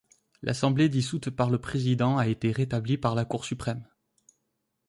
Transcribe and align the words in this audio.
L'Assemblée 0.41 0.89
dissoute 0.89 1.29
par 1.29 1.51
le 1.51 1.59
Président 1.61 2.17
a 2.17 2.25
été 2.27 2.51
rétablie 2.51 2.97
par 2.97 3.13
la 3.13 3.23
Cour 3.23 3.45
suprême. 3.45 3.87